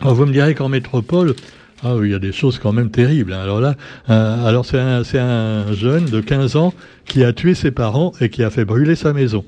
Alors 0.00 0.14
vous 0.14 0.26
me 0.26 0.32
direz 0.32 0.54
qu'en 0.54 0.68
métropole, 0.68 1.34
ah 1.84 1.96
oui, 1.96 2.08
il 2.08 2.12
y 2.12 2.14
a 2.14 2.18
des 2.18 2.32
choses 2.32 2.58
quand 2.58 2.72
même 2.72 2.90
terribles. 2.90 3.32
Hein. 3.32 3.40
Alors 3.40 3.60
là, 3.60 3.74
euh, 4.08 4.46
alors 4.46 4.64
c'est 4.64 4.78
un, 4.78 5.02
un, 5.14 5.72
jeune 5.72 6.04
de 6.04 6.20
15 6.20 6.56
ans 6.56 6.72
qui 7.04 7.24
a 7.24 7.32
tué 7.32 7.54
ses 7.54 7.70
parents 7.70 8.12
et 8.20 8.28
qui 8.28 8.44
a 8.44 8.50
fait 8.50 8.64
brûler 8.64 8.94
sa 8.94 9.12
maison. 9.12 9.44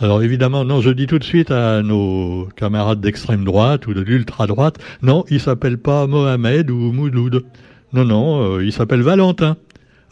Alors 0.00 0.22
évidemment, 0.22 0.64
non, 0.64 0.80
je 0.80 0.90
dis 0.90 1.06
tout 1.06 1.18
de 1.18 1.24
suite 1.24 1.50
à 1.50 1.82
nos 1.82 2.48
camarades 2.56 3.00
d'extrême 3.00 3.44
droite 3.44 3.86
ou 3.88 3.94
de 3.94 4.00
l'ultra 4.00 4.46
droite, 4.46 4.78
non, 5.02 5.24
il 5.28 5.40
s'appelle 5.40 5.78
pas 5.78 6.06
Mohamed 6.06 6.70
ou 6.70 6.92
Mouloud. 6.92 7.44
Non, 7.92 8.04
non, 8.04 8.56
euh, 8.56 8.64
il 8.64 8.72
s'appelle 8.72 9.02
Valentin. 9.02 9.56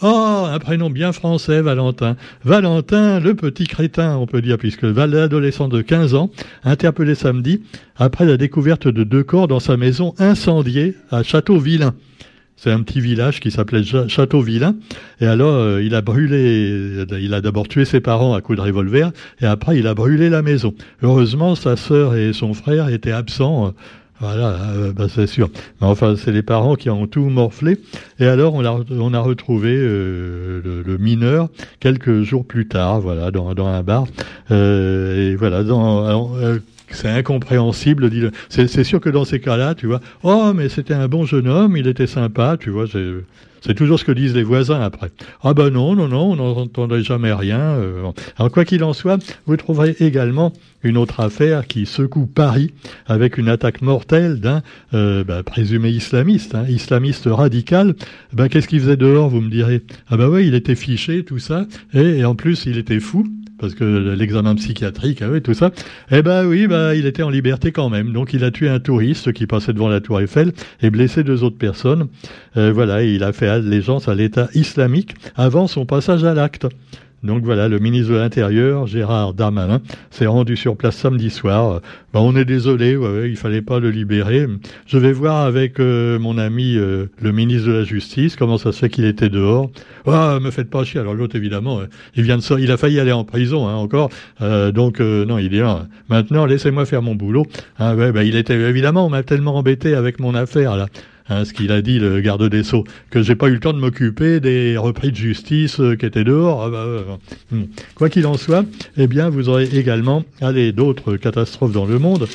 Oh, 0.02 0.44
un 0.46 0.58
prénom 0.58 0.90
bien 0.90 1.12
français, 1.12 1.62
Valentin. 1.62 2.16
Valentin, 2.44 3.18
le 3.18 3.34
petit 3.34 3.66
crétin, 3.66 4.18
on 4.18 4.26
peut 4.26 4.42
dire, 4.42 4.58
puisque 4.58 4.82
l'adolescent 4.82 5.68
de 5.68 5.80
15 5.80 6.14
ans, 6.14 6.30
interpellé 6.64 7.14
samedi, 7.14 7.62
après 7.96 8.26
la 8.26 8.36
découverte 8.36 8.88
de 8.88 9.04
deux 9.04 9.22
corps 9.22 9.48
dans 9.48 9.60
sa 9.60 9.78
maison 9.78 10.14
incendiée 10.18 10.94
à 11.10 11.22
Château-Vilain. 11.22 11.94
C'est 12.56 12.70
un 12.70 12.82
petit 12.82 13.00
village 13.00 13.40
qui 13.40 13.50
s'appelait 13.50 13.84
Château-Vilain. 13.84 14.76
Et 15.22 15.26
alors, 15.26 15.54
euh, 15.54 15.82
il 15.82 15.94
a 15.94 16.02
brûlé, 16.02 17.06
il 17.18 17.32
a 17.32 17.40
d'abord 17.40 17.66
tué 17.66 17.86
ses 17.86 18.00
parents 18.00 18.34
à 18.34 18.42
coups 18.42 18.58
de 18.58 18.62
revolver, 18.62 19.12
et 19.40 19.46
après, 19.46 19.78
il 19.78 19.86
a 19.86 19.94
brûlé 19.94 20.28
la 20.28 20.42
maison. 20.42 20.74
Heureusement, 21.02 21.54
sa 21.54 21.76
sœur 21.76 22.14
et 22.14 22.34
son 22.34 22.52
frère 22.52 22.90
étaient 22.90 23.12
absents. 23.12 23.68
Euh, 23.68 23.70
voilà, 24.20 24.48
euh, 24.48 24.92
bah, 24.92 25.06
c'est 25.08 25.26
sûr. 25.26 25.50
Enfin, 25.80 26.14
c'est 26.16 26.32
les 26.32 26.42
parents 26.42 26.74
qui 26.74 26.88
ont 26.88 27.06
tout 27.06 27.24
morflé. 27.28 27.78
Et 28.18 28.26
alors, 28.26 28.54
on 28.54 28.64
a, 28.64 28.80
on 28.90 29.12
a 29.12 29.20
retrouvé 29.20 29.74
euh, 29.76 30.82
le, 30.84 30.98
mineur 30.98 31.48
quelques 31.80 32.22
jours 32.22 32.46
plus 32.46 32.66
tard, 32.66 33.00
voilà, 33.00 33.30
dans, 33.30 33.54
dans 33.54 33.66
un 33.66 33.82
bar. 33.82 34.06
Euh, 34.50 35.32
et 35.32 35.36
voilà, 35.36 35.62
dans, 35.64 36.38
c'est 36.90 37.08
incompréhensible. 37.08 38.10
C'est 38.48 38.84
sûr 38.84 39.00
que 39.00 39.10
dans 39.10 39.24
ces 39.24 39.40
cas-là, 39.40 39.74
tu 39.74 39.86
vois, 39.86 40.00
oh, 40.22 40.52
mais 40.54 40.68
c'était 40.68 40.94
un 40.94 41.08
bon 41.08 41.24
jeune 41.24 41.48
homme, 41.48 41.76
il 41.76 41.86
était 41.86 42.06
sympa, 42.06 42.56
tu 42.58 42.70
vois, 42.70 42.86
c'est 43.66 43.74
toujours 43.74 43.98
ce 43.98 44.04
que 44.04 44.12
disent 44.12 44.34
les 44.34 44.44
voisins 44.44 44.80
après. 44.80 45.10
Ah 45.42 45.52
ben 45.52 45.70
non, 45.70 45.96
non, 45.96 46.06
non, 46.06 46.32
on 46.32 46.36
n'entendait 46.36 47.02
jamais 47.02 47.32
rien. 47.32 47.58
Euh, 47.58 48.12
Alors 48.38 48.52
quoi 48.52 48.64
qu'il 48.64 48.84
en 48.84 48.92
soit, 48.92 49.18
vous 49.46 49.56
trouverez 49.56 49.96
également 49.98 50.52
une 50.84 50.96
autre 50.96 51.18
affaire 51.18 51.66
qui 51.66 51.84
secoue 51.84 52.26
Paris 52.26 52.72
avec 53.06 53.38
une 53.38 53.48
attaque 53.48 53.82
mortelle 53.82 54.38
d'un 54.38 54.62
euh, 54.94 55.24
bah, 55.24 55.42
présumé 55.42 55.88
islamiste, 55.90 56.54
hein, 56.54 56.64
islamiste 56.68 57.24
radical. 57.26 57.96
Ben 58.32 58.48
qu'est-ce 58.48 58.68
qu'il 58.68 58.80
faisait 58.80 58.96
dehors, 58.96 59.30
vous 59.30 59.40
me 59.40 59.50
direz? 59.50 59.82
Ah 60.08 60.16
ben 60.16 60.28
ouais, 60.28 60.46
il 60.46 60.54
était 60.54 60.76
fiché, 60.76 61.24
tout 61.24 61.40
ça, 61.40 61.66
et 61.92 62.24
en 62.24 62.36
plus 62.36 62.66
il 62.66 62.78
était 62.78 63.00
fou 63.00 63.26
parce 63.58 63.74
que 63.74 63.84
l'examen 63.84 64.54
psychiatrique, 64.54 65.22
ah 65.22 65.40
tout 65.40 65.54
ça. 65.54 65.70
Eh 66.10 66.22
ben 66.22 66.46
oui, 66.46 66.66
bah, 66.66 66.94
il 66.94 67.06
était 67.06 67.22
en 67.22 67.30
liberté 67.30 67.72
quand 67.72 67.88
même. 67.88 68.12
Donc 68.12 68.32
il 68.32 68.44
a 68.44 68.50
tué 68.50 68.68
un 68.68 68.80
touriste 68.80 69.32
qui 69.32 69.46
passait 69.46 69.72
devant 69.72 69.88
la 69.88 70.00
tour 70.00 70.20
Eiffel 70.20 70.52
et 70.82 70.90
blessé 70.90 71.24
deux 71.24 71.42
autres 71.42 71.58
personnes. 71.58 72.08
Euh, 72.56 72.72
voilà, 72.72 73.02
il 73.02 73.22
a 73.22 73.32
fait 73.32 73.48
allégeance 73.48 74.08
à 74.08 74.14
l'État 74.14 74.48
islamique 74.54 75.14
avant 75.36 75.66
son 75.66 75.86
passage 75.86 76.24
à 76.24 76.34
l'acte. 76.34 76.66
Donc 77.22 77.44
voilà, 77.44 77.68
le 77.68 77.78
ministre 77.78 78.12
de 78.12 78.18
l'Intérieur, 78.18 78.86
Gérard 78.86 79.34
Darmanin, 79.34 79.80
s'est 80.10 80.26
rendu 80.26 80.56
sur 80.56 80.76
place 80.76 80.96
samedi 80.96 81.30
soir. 81.30 81.80
Ben, 82.12 82.20
on 82.20 82.36
est 82.36 82.44
désolé, 82.44 82.96
ouais, 82.96 83.30
il 83.30 83.36
fallait 83.36 83.62
pas 83.62 83.80
le 83.80 83.90
libérer. 83.90 84.46
Je 84.86 84.98
vais 84.98 85.12
voir 85.12 85.44
avec 85.44 85.80
euh, 85.80 86.18
mon 86.18 86.38
ami 86.38 86.76
euh, 86.76 87.06
le 87.20 87.32
ministre 87.32 87.68
de 87.68 87.72
la 87.72 87.84
Justice 87.84 88.36
comment 88.36 88.58
ça 88.58 88.70
se 88.72 88.78
fait 88.80 88.90
qu'il 88.90 89.06
était 89.06 89.28
dehors. 89.28 89.70
Ah, 90.06 90.38
me 90.40 90.50
faites 90.50 90.70
pas 90.70 90.84
chier. 90.84 91.00
Alors 91.00 91.14
l'autre, 91.14 91.36
évidemment, 91.36 91.80
euh, 91.80 91.86
il 92.14 92.22
vient 92.22 92.36
de 92.36 92.42
ça, 92.42 92.60
il 92.60 92.70
a 92.70 92.76
failli 92.76 93.00
aller 93.00 93.12
en 93.12 93.24
prison 93.24 93.66
hein, 93.66 93.74
encore. 93.74 94.10
donc 94.40 95.00
non, 95.00 95.38
il 95.38 95.54
est 95.54 95.60
là. 95.60 95.86
Maintenant, 96.08 96.46
laissez-moi 96.46 96.84
faire 96.84 97.02
mon 97.02 97.14
boulot. 97.14 97.46
Ah, 97.78 97.94
ouais, 97.94 98.12
ben, 98.12 98.22
il 98.22 98.36
était 98.36 98.54
évidemment, 98.54 99.06
on 99.06 99.10
m'a 99.10 99.22
tellement 99.22 99.56
embêté 99.56 99.94
avec 99.94 100.20
mon 100.20 100.34
affaire 100.34 100.76
là. 100.76 100.86
Hein, 101.28 101.44
ce 101.44 101.52
qu'il 101.52 101.72
a 101.72 101.82
dit 101.82 101.98
le 101.98 102.20
garde 102.20 102.48
des 102.48 102.62
Sceaux, 102.62 102.84
que 103.10 103.20
j'ai 103.20 103.34
pas 103.34 103.48
eu 103.48 103.54
le 103.54 103.60
temps 103.60 103.72
de 103.72 103.80
m'occuper 103.80 104.38
des 104.38 104.76
repris 104.76 105.10
de 105.10 105.16
justice 105.16 105.80
euh, 105.80 105.96
qui 105.96 106.06
étaient 106.06 106.22
dehors. 106.22 106.62
Ah 106.64 106.70
bah, 106.70 106.84
euh, 106.84 107.02
hmm. 107.50 107.64
Quoi 107.96 108.08
qu'il 108.08 108.26
en 108.26 108.36
soit, 108.36 108.64
eh 108.96 109.08
bien, 109.08 109.28
vous 109.28 109.48
aurez 109.48 109.64
également 109.64 110.24
allez, 110.40 110.72
d'autres 110.72 111.16
catastrophes 111.16 111.72
dans 111.72 111.86
le 111.86 111.98
monde. 111.98 112.28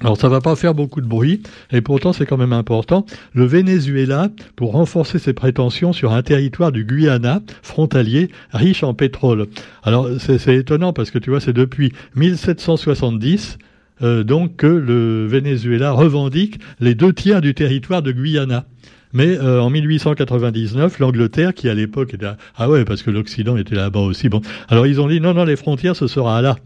Alors 0.00 0.16
ça 0.16 0.28
va 0.28 0.40
pas 0.40 0.56
faire 0.56 0.74
beaucoup 0.74 1.00
de 1.00 1.06
bruit, 1.06 1.42
et 1.70 1.80
pourtant 1.80 2.12
c'est 2.12 2.26
quand 2.26 2.36
même 2.36 2.52
important. 2.52 3.06
Le 3.34 3.44
Venezuela, 3.44 4.30
pour 4.56 4.72
renforcer 4.72 5.20
ses 5.20 5.32
prétentions 5.32 5.92
sur 5.92 6.12
un 6.12 6.22
territoire 6.22 6.72
du 6.72 6.84
Guyana 6.84 7.40
frontalier 7.62 8.28
riche 8.52 8.82
en 8.82 8.94
pétrole. 8.94 9.46
Alors 9.84 10.08
c'est 10.18 10.56
étonnant 10.56 10.92
parce 10.92 11.12
que 11.12 11.18
tu 11.18 11.30
vois, 11.30 11.40
c'est 11.40 11.52
depuis 11.52 11.92
1770 12.16 13.58
donc 14.02 14.56
que 14.56 14.66
le 14.66 15.26
Venezuela 15.26 15.92
revendique 15.92 16.58
les 16.80 16.94
deux 16.94 17.12
tiers 17.12 17.40
du 17.40 17.54
territoire 17.54 18.02
de 18.02 18.12
Guyana. 18.12 18.66
Mais 19.14 19.38
en 19.38 19.68
1899, 19.68 20.98
l'Angleterre, 20.98 21.52
qui 21.54 21.68
à 21.68 21.74
l'époque 21.74 22.14
était 22.14 22.26
ah 22.56 22.70
ouais 22.70 22.84
parce 22.84 23.02
que 23.02 23.10
l'Occident 23.10 23.56
était 23.56 23.74
là-bas 23.74 24.00
aussi. 24.00 24.28
Bon, 24.28 24.40
alors 24.68 24.86
ils 24.86 25.00
ont 25.00 25.08
dit 25.08 25.20
non 25.20 25.34
non 25.34 25.44
les 25.44 25.56
frontières 25.56 25.96
ce 25.96 26.06
sera 26.06 26.40
là. 26.40 26.56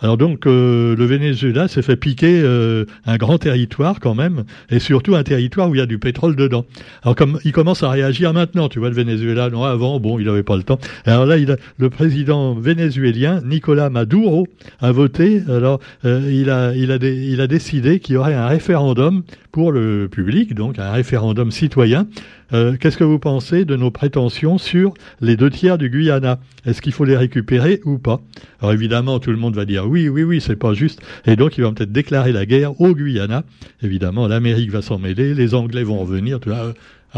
Alors 0.00 0.16
donc 0.16 0.46
euh, 0.46 0.94
le 0.94 1.04
Venezuela 1.06 1.68
s'est 1.68 1.82
fait 1.82 1.96
piquer 1.96 2.40
euh, 2.42 2.84
un 3.06 3.16
grand 3.16 3.38
territoire 3.38 4.00
quand 4.00 4.14
même, 4.14 4.44
et 4.70 4.78
surtout 4.78 5.14
un 5.14 5.22
territoire 5.22 5.70
où 5.70 5.74
il 5.74 5.78
y 5.78 5.80
a 5.80 5.86
du 5.86 5.98
pétrole 5.98 6.36
dedans. 6.36 6.66
Alors 7.02 7.16
comme 7.16 7.38
il 7.44 7.52
commence 7.52 7.82
à 7.82 7.90
réagir 7.90 8.32
maintenant, 8.32 8.68
tu 8.68 8.78
vois 8.78 8.88
le 8.88 8.94
Venezuela, 8.94 9.48
non 9.48 9.64
avant, 9.64 9.98
bon, 9.98 10.18
il 10.18 10.26
n'avait 10.26 10.42
pas 10.42 10.56
le 10.56 10.62
temps. 10.62 10.78
Alors 11.06 11.26
là, 11.26 11.38
il 11.38 11.50
a, 11.50 11.56
le 11.78 11.90
président 11.90 12.54
vénézuélien 12.54 13.40
Nicolas 13.44 13.90
Maduro 13.90 14.46
a 14.80 14.92
voté. 14.92 15.42
Alors 15.48 15.80
euh, 16.04 16.30
il 16.30 16.50
a 16.50 16.74
il 16.74 16.92
a 16.92 16.96
il 16.96 17.40
a 17.40 17.46
décidé 17.46 18.00
qu'il 18.00 18.14
y 18.14 18.18
aurait 18.18 18.34
un 18.34 18.46
référendum 18.46 19.22
pour 19.52 19.72
le 19.72 20.08
public, 20.10 20.54
donc 20.54 20.78
un 20.78 20.92
référendum 20.92 21.50
citoyen 21.50 22.06
euh, 22.52 22.76
qu'est-ce 22.78 22.96
que 22.96 23.04
vous 23.04 23.18
pensez 23.18 23.64
de 23.64 23.76
nos 23.76 23.90
prétentions 23.90 24.58
sur 24.58 24.94
les 25.20 25.36
deux 25.36 25.50
tiers 25.50 25.78
du 25.78 25.90
Guyana? 25.90 26.38
Est-ce 26.64 26.80
qu'il 26.80 26.92
faut 26.92 27.04
les 27.04 27.16
récupérer 27.16 27.80
ou 27.84 27.98
pas? 27.98 28.20
Alors 28.60 28.72
évidemment, 28.72 29.18
tout 29.18 29.30
le 29.30 29.36
monde 29.36 29.54
va 29.54 29.64
dire 29.64 29.86
oui, 29.88 30.08
oui, 30.08 30.22
oui, 30.22 30.40
c'est 30.40 30.56
pas 30.56 30.74
juste. 30.74 31.00
Et 31.26 31.36
donc, 31.36 31.58
ils 31.58 31.62
vont 31.62 31.74
peut-être 31.74 31.92
déclarer 31.92 32.32
la 32.32 32.46
guerre 32.46 32.80
au 32.80 32.94
Guyana. 32.94 33.44
Évidemment, 33.82 34.28
l'Amérique 34.28 34.70
va 34.70 34.82
s'en 34.82 34.98
mêler, 34.98 35.34
les 35.34 35.54
Anglais 35.54 35.82
vont 35.82 35.98
revenir. 35.98 36.40
Tout 36.40 36.50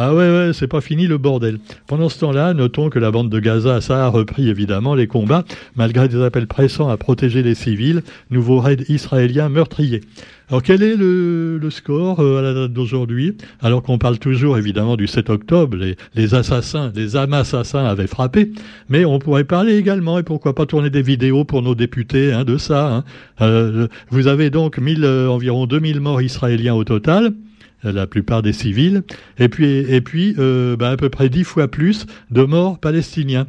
ah 0.00 0.14
ouais, 0.14 0.30
ouais, 0.30 0.50
c'est 0.52 0.68
pas 0.68 0.80
fini 0.80 1.08
le 1.08 1.18
bordel. 1.18 1.58
Pendant 1.88 2.08
ce 2.08 2.20
temps-là, 2.20 2.54
notons 2.54 2.88
que 2.88 3.00
la 3.00 3.10
bande 3.10 3.30
de 3.30 3.40
Gaza, 3.40 3.80
ça 3.80 4.04
a 4.04 4.08
repris 4.08 4.48
évidemment 4.48 4.94
les 4.94 5.08
combats, 5.08 5.42
malgré 5.74 6.06
des 6.06 6.22
appels 6.22 6.46
pressants 6.46 6.88
à 6.88 6.96
protéger 6.96 7.42
les 7.42 7.56
civils, 7.56 8.04
nouveau 8.30 8.60
raid 8.60 8.84
israélien 8.88 9.48
meurtrier. 9.48 10.02
Alors 10.50 10.62
quel 10.62 10.84
est 10.84 10.94
le, 10.94 11.58
score 11.70 12.20
euh, 12.20 12.38
à 12.38 12.42
la 12.42 12.54
date 12.54 12.72
d'aujourd'hui? 12.72 13.36
Alors 13.60 13.82
qu'on 13.82 13.98
parle 13.98 14.20
toujours 14.20 14.56
évidemment 14.56 14.96
du 14.96 15.08
7 15.08 15.30
octobre, 15.30 15.76
les, 15.76 15.96
les 16.14 16.34
assassins, 16.36 16.92
les 16.94 17.16
assassins 17.16 17.84
avaient 17.84 18.06
frappé, 18.06 18.52
mais 18.88 19.04
on 19.04 19.18
pourrait 19.18 19.42
parler 19.42 19.78
également, 19.78 20.16
et 20.20 20.22
pourquoi 20.22 20.54
pas 20.54 20.66
tourner 20.66 20.90
des 20.90 21.02
vidéos 21.02 21.42
pour 21.42 21.60
nos 21.60 21.74
députés 21.74 22.32
hein, 22.32 22.44
de 22.44 22.56
ça. 22.56 22.88
Hein. 22.88 23.04
Euh, 23.40 23.88
vous 24.10 24.28
avez 24.28 24.50
donc 24.50 24.78
mille, 24.78 25.02
euh, 25.02 25.28
environ 25.28 25.66
2000 25.66 25.98
morts 25.98 26.22
israéliens 26.22 26.74
au 26.74 26.84
total 26.84 27.32
la 27.82 28.06
plupart 28.06 28.42
des 28.42 28.52
civils, 28.52 29.02
et 29.38 29.48
puis, 29.48 29.66
et 29.66 30.00
puis 30.00 30.34
bah, 30.78 30.90
à 30.90 30.96
peu 30.96 31.08
près 31.08 31.28
dix 31.28 31.44
fois 31.44 31.68
plus 31.68 32.06
de 32.30 32.42
morts 32.42 32.78
palestiniens, 32.78 33.46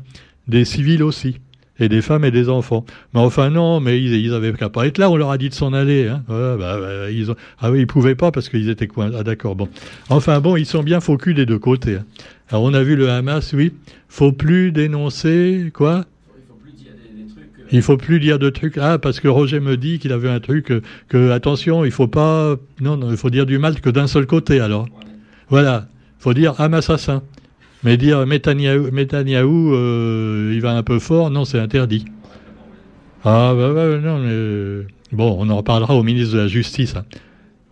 des 0.48 0.66
civils 0.66 1.04
aussi 1.04 1.40
et 1.80 1.90
des 1.90 2.02
femmes 2.02 2.26
et 2.26 2.32
des 2.32 2.50
enfants. 2.50 2.86
Mais 3.14 3.20
enfin 3.20 3.50
non, 3.50 3.80
mais 3.80 4.02
ils, 4.02 4.14
ils 4.14 4.34
avaient 4.34 4.54
qu'à 4.54 4.70
pas 4.70 4.86
être 4.86 4.98
là. 4.98 5.10
On 5.10 5.16
leur 5.16 5.32
a 5.32 5.38
dit 5.38 5.50
de 5.50 5.54
s'en 5.54 5.74
aller. 5.74 6.08
Hein. 6.08 6.24
bah, 6.28 6.58
bah, 6.58 7.10
ils. 7.10 7.34
Ah 7.60 7.72
oui, 7.72 7.82
ils 7.82 7.88
pouvaient 7.88 8.16
pas 8.16 8.32
parce 8.32 8.50
qu'ils 8.50 8.70
étaient 8.70 8.88
quoi 8.88 9.10
Ah 9.18 9.24
d'accord. 9.24 9.56
Bon. 9.56 9.70
Enfin 10.10 10.40
bon, 10.40 10.56
ils 10.56 10.66
sont 10.66 10.84
bien 10.84 11.00
faux 11.00 11.18
des 11.18 11.46
deux 11.46 11.60
côtés. 11.60 11.96
Hein. 11.96 12.06
Alors 12.50 12.64
on 12.64 12.74
a 12.74 12.84
vu 12.84 12.96
le 12.96 13.10
Hamas, 13.10 13.54
oui. 13.54 13.74
Faut 14.08 14.32
plus 14.32 14.72
dénoncer 14.72 15.72
quoi? 15.74 16.06
Il 17.72 17.82
faut 17.82 17.98
plus 17.98 18.20
dire 18.20 18.40
de 18.40 18.50
trucs. 18.50 18.78
Ah, 18.78 18.98
parce 18.98 19.20
que 19.20 19.28
Roger 19.28 19.60
me 19.60 19.78
dit 19.78 20.00
qu'il 20.00 20.12
avait 20.12 20.30
un 20.30 20.40
truc 20.40 20.74
que, 21.08 21.32
attention, 21.32 21.86
il 21.86 21.92
faut 21.92 22.08
pas. 22.08 22.56
Non, 22.82 22.98
non, 22.98 23.12
il 23.12 23.18
faut 23.18 23.30
dire 23.30 23.46
du 23.46 23.58
mal 23.58 23.80
que 23.80 23.90
d'un 23.90 24.08
seul 24.08 24.26
côté. 24.26 24.60
Alors, 24.60 24.88
voilà, 25.50 25.88
faut 26.20 26.34
dire 26.34 26.60
Hamas 26.60 26.90
assassin. 26.90 27.24
Mais 27.84 27.96
dire 27.96 28.26
Netanyahou, 28.26 29.74
euh, 29.74 30.52
il 30.54 30.62
va 30.62 30.72
un 30.72 30.84
peu 30.84 31.00
fort, 31.00 31.30
non, 31.30 31.46
c'est 31.46 31.60
interdit. 31.60 32.06
Ah, 33.24 33.54
bah, 33.56 33.72
bah, 33.74 33.98
non, 33.98 34.20
mais. 34.20 34.32
Euh, 34.32 34.84
bon, 35.12 35.38
on 35.40 35.50
en 35.50 35.58
reparlera 35.58 35.96
au 35.96 36.04
ministre 36.04 36.34
de 36.36 36.40
la 36.40 36.48
Justice. 36.48 36.96
Hein. 36.96 37.06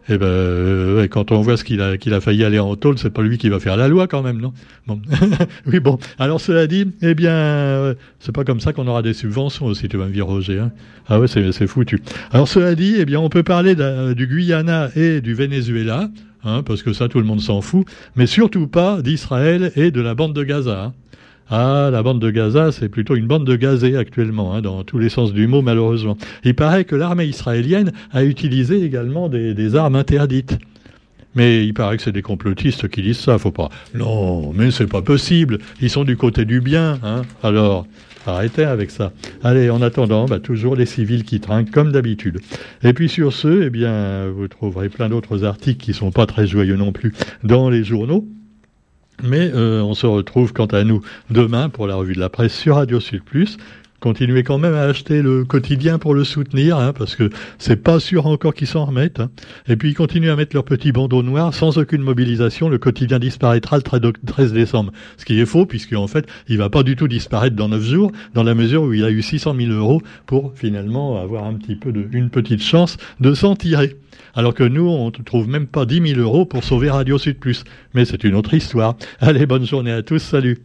Eh 0.10 0.18
ben, 0.18 0.26
euh, 0.26 1.08
quand 1.08 1.32
on 1.32 1.42
voit 1.42 1.58
ce 1.58 1.64
qu'il 1.64 1.82
a, 1.82 1.98
qu'il 1.98 2.14
a 2.14 2.22
failli 2.22 2.44
aller 2.44 2.60
en 2.60 2.76
tôle, 2.76 2.98
c'est 2.98 3.10
pas 3.10 3.22
lui 3.22 3.38
qui 3.38 3.50
va 3.50 3.60
faire 3.60 3.76
la 3.76 3.88
loi 3.88 4.08
quand 4.08 4.22
même, 4.22 4.40
non? 4.40 4.54
Bon. 4.88 5.02
Oui, 5.66 5.80
bon. 5.80 6.00
Alors 6.18 6.40
cela 6.40 6.66
dit, 6.66 6.86
eh 7.02 7.14
bien, 7.14 7.94
c'est 8.20 8.34
pas 8.34 8.46
comme 8.46 8.62
ça 8.62 8.72
qu'on 8.72 8.88
aura 8.88 9.02
des 9.02 9.14
subventions 9.14 9.66
aussi, 9.66 9.90
tu 9.90 9.98
vas 9.98 10.06
me 10.06 10.14
dire, 10.14 10.26
Roger. 10.26 10.60
Hein 10.60 10.72
ah 11.08 11.20
ouais, 11.20 11.28
c'est, 11.28 11.52
c'est 11.52 11.68
foutu. 11.68 12.02
Alors 12.32 12.48
cela 12.48 12.76
dit, 12.76 12.96
eh 12.98 13.06
bien, 13.06 13.20
on 13.20 13.30
peut 13.30 13.44
parler 13.44 13.76
du 14.16 14.28
Guyana 14.28 14.90
et 14.96 15.20
du 15.20 15.34
Venezuela. 15.34 16.10
Hein, 16.44 16.64
parce 16.64 16.84
que 16.84 16.94
ça, 16.94 17.10
tout 17.10 17.20
le 17.20 17.26
monde 17.26 17.42
s'en 17.42 17.62
fout, 17.62 17.86
mais 18.16 18.26
surtout 18.26 18.68
pas 18.68 19.02
d'Israël 19.02 19.72
et 19.76 19.92
de 19.92 20.00
la 20.00 20.16
bande 20.16 20.34
de 20.34 20.44
Gaza. 20.44 20.84
Hein. 20.86 20.94
Ah, 21.50 21.90
la 21.92 22.04
bande 22.04 22.20
de 22.20 22.30
Gaza, 22.30 22.74
c'est 22.74 22.90
plutôt 22.90 23.16
une 23.16 23.26
bande 23.26 23.46
de 23.46 23.56
gazés 23.56 23.96
actuellement, 23.96 24.54
hein, 24.54 24.62
dans 24.62 24.84
tous 24.84 25.00
les 25.00 25.08
sens 25.08 25.32
du 25.32 25.48
mot, 25.48 25.62
malheureusement. 25.62 26.18
Il 26.44 26.56
paraît 26.56 26.84
que 26.84 26.96
l'armée 26.96 27.26
israélienne 27.26 27.94
a 28.12 28.26
utilisé 28.26 28.84
également 28.84 29.30
des, 29.30 29.76
armes 29.76 29.96
interdites. 29.96 30.58
Mais 31.36 31.66
il 31.66 31.74
paraît 31.74 31.98
que 31.98 32.04
c'est 32.04 32.12
des 32.12 32.22
complotistes 32.22 32.90
qui 32.90 33.02
disent 33.02 33.20
ça, 33.20 33.38
faut 33.38 33.52
pas. 33.52 33.70
Non, 33.94 34.52
mais 34.54 34.72
c'est 34.72 34.88
pas 34.88 35.02
possible. 35.02 35.60
Ils 35.80 35.90
sont 35.90 36.04
du 36.04 36.18
côté 36.18 36.44
du 36.46 36.60
bien, 36.60 37.00
hein. 37.04 37.22
Alors, 37.44 37.86
Arrêtez 38.26 38.66
avec 38.66 38.92
ça. 38.92 39.14
Allez, 39.42 39.70
en 39.70 39.82
attendant, 39.82 40.26
bah, 40.26 40.40
toujours 40.40 40.76
les 40.76 40.86
civils 40.86 41.24
qui 41.24 41.40
trinquent 41.40 41.72
comme 41.72 41.94
d'habitude. 41.94 42.42
Et 42.84 42.92
puis 42.92 43.08
sur 43.08 43.32
ce, 43.32 43.64
eh 43.64 43.70
bien, 43.70 44.28
vous 44.28 44.50
trouverez 44.50 44.90
plein 44.90 45.08
d'autres 45.08 45.46
articles 45.46 45.82
qui 45.82 45.94
sont 45.94 46.12
pas 46.12 46.26
très 46.26 46.46
joyeux 46.46 46.76
non 46.76 46.92
plus 46.92 47.14
dans 47.46 47.70
les 47.70 47.86
journaux. 47.86 48.28
Mais 49.24 49.52
euh, 49.54 49.82
on 49.82 49.94
se 49.94 50.06
retrouve 50.06 50.54
quant 50.54 50.68
à 50.68 50.84
nous 50.84 51.02
demain 51.30 51.70
pour 51.70 51.88
la 51.88 51.96
revue 51.96 52.14
de 52.14 52.20
la 52.20 52.30
presse 52.30 52.56
sur 52.56 52.76
Radio 52.76 53.00
Sud 53.00 53.24
Plus 53.24 53.58
continuez 54.00 54.44
quand 54.44 54.58
même 54.58 54.74
à 54.74 54.82
acheter 54.82 55.22
le 55.22 55.44
quotidien 55.44 55.98
pour 55.98 56.14
le 56.14 56.24
soutenir, 56.24 56.78
hein, 56.78 56.94
parce 56.94 57.16
que 57.16 57.30
c'est 57.58 57.78
pas 57.78 58.00
sûr 58.00 58.28
encore 58.28 58.54
qu'ils 58.54 58.68
s'en 58.68 58.86
remettent. 58.86 59.20
Hein. 59.20 59.30
Et 59.68 59.76
puis 59.76 59.90
ils 59.90 59.94
continuent 59.94 60.30
à 60.30 60.36
mettre 60.36 60.56
leur 60.56 60.64
petit 60.64 60.92
bandeau 60.92 61.24
noir 61.24 61.54
sans 61.54 61.78
aucune 61.78 62.02
mobilisation. 62.02 62.70
Le 62.70 62.78
quotidien 62.78 63.20
disparaîtra 63.20 63.78
le 63.78 64.12
13 64.26 64.54
décembre, 64.54 64.92
ce 65.18 65.26
qui 65.26 65.40
est 65.40 65.46
faux 65.46 65.66
puisqu'en 65.66 66.08
fait 66.08 66.28
il 66.48 66.58
va 66.58 66.70
pas 66.70 66.84
du 66.84 66.96
tout 66.96 67.08
disparaître 67.08 67.56
dans 67.56 67.70
9 67.70 67.84
jours, 67.84 68.12
dans 68.34 68.44
la 68.44 68.54
mesure 68.54 68.84
où 68.84 68.94
il 68.94 69.04
a 69.04 69.10
eu 69.10 69.22
600 69.22 69.56
000 69.58 69.72
euros 69.72 70.02
pour 70.26 70.54
finalement 70.56 71.22
avoir 71.22 71.46
un 71.46 71.54
petit 71.54 71.76
peu 71.76 71.92
de, 71.92 72.08
une 72.12 72.30
petite 72.30 72.62
chance 72.62 72.98
de 73.20 73.34
s'en 73.34 73.56
tirer. 73.56 73.96
Alors 74.36 74.54
que 74.54 74.64
nous, 74.64 74.88
on 74.88 75.08
ne 75.08 75.24
trouve 75.24 75.48
même 75.48 75.68
pas 75.68 75.86
10 75.86 76.14
000 76.14 76.20
euros 76.20 76.46
pour 76.46 76.64
sauver 76.64 76.90
Radio 76.90 77.18
Sud 77.18 77.40
Plus. 77.40 77.64
Mais 77.94 78.06
c'est 78.06 78.24
une 78.24 78.36
autre 78.36 78.54
histoire. 78.54 78.96
Allez, 79.20 79.46
bonne 79.46 79.66
journée 79.66 79.92
à 79.92 80.04
tous, 80.04 80.20
salut 80.20 80.60